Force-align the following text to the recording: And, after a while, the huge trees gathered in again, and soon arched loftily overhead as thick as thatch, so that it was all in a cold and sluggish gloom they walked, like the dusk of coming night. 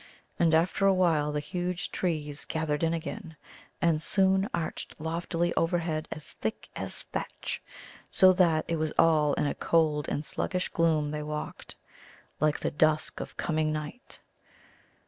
And, 0.39 0.55
after 0.55 0.87
a 0.87 0.93
while, 0.95 1.31
the 1.31 1.39
huge 1.39 1.91
trees 1.91 2.45
gathered 2.45 2.81
in 2.81 2.91
again, 2.91 3.35
and 3.83 4.01
soon 4.01 4.49
arched 4.51 4.95
loftily 4.99 5.53
overhead 5.53 6.07
as 6.11 6.31
thick 6.31 6.69
as 6.75 7.03
thatch, 7.13 7.61
so 8.09 8.33
that 8.33 8.65
it 8.67 8.77
was 8.77 8.91
all 8.97 9.35
in 9.35 9.45
a 9.45 9.53
cold 9.53 10.09
and 10.09 10.25
sluggish 10.25 10.69
gloom 10.69 11.11
they 11.11 11.21
walked, 11.21 11.75
like 12.39 12.59
the 12.61 12.71
dusk 12.71 13.19
of 13.19 13.37
coming 13.37 13.71
night. 13.71 14.19